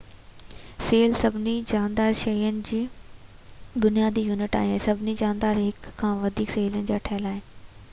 cell 0.85 1.11
سڀني 1.19 1.53
جاندار 1.71 2.15
شين 2.21 2.57
جو 2.69 2.79
بنيادي 3.85 4.25
يونٽ 4.31 4.59
آهي 4.63 4.73
۽ 4.81 4.83
سڀئي 4.89 5.15
جاندار 5.23 5.63
هڪ 5.67 5.95
يا 6.07 6.13
وڌيڪ 6.25 6.57
سيلن 6.59 6.93
جا 6.93 7.01
ٺهيل 7.11 7.33
آهن 7.37 7.41